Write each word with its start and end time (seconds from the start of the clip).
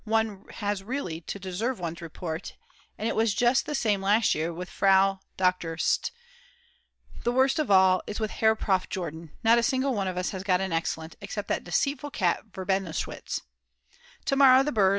one 0.03 0.45
has 0.49 0.81
really 0.81 1.21
to 1.21 1.37
deserve 1.37 1.79
one's 1.79 2.01
report, 2.01 2.55
and 2.97 3.07
it 3.07 3.15
was 3.15 3.35
just 3.35 3.65
the 3.67 3.75
same 3.75 4.01
last 4.01 4.33
year 4.33 4.51
with 4.51 4.67
Fr. 4.69 4.87
Dr. 5.37 5.77
St. 5.77 6.09
The 7.23 7.31
worst 7.31 7.59
of 7.59 7.69
all 7.69 8.01
is 8.07 8.19
with 8.19 8.31
Herr 8.31 8.55
Prof. 8.55 8.89
Jordan. 8.89 9.29
Not 9.43 9.59
a 9.59 9.63
single 9.63 9.93
one 9.93 10.07
of 10.07 10.17
us 10.17 10.31
has 10.31 10.41
got 10.43 10.59
an 10.61 10.73
Excellent 10.73 11.15
except 11.21 11.47
that 11.49 11.63
deceitful 11.63 12.09
cat 12.09 12.45
Verbenowitsch. 12.51 13.41
To 14.25 14.35
morrow 14.35 14.63
the 14.63 14.71
Brs. 14.71 14.89